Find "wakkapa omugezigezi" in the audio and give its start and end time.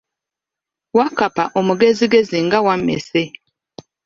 0.97-2.37